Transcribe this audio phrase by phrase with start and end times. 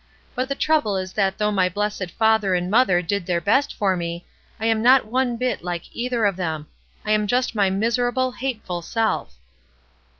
[0.33, 3.95] But the trouble is that though my blessed father and mother did their best for
[3.95, 4.25] me,
[4.59, 6.65] I am not one bit like either of them;
[7.05, 9.35] I am just my miserable, hateful self.'